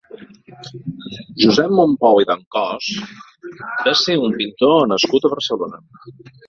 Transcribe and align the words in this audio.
Josep 1.43 1.75
Mompou 1.81 2.23
i 2.23 2.27
Dencausse 2.31 3.55
va 3.61 3.97
ser 4.05 4.19
un 4.27 4.37
pintor 4.43 4.85
nascut 4.95 5.29
a 5.29 5.35
Barcelona. 5.39 5.87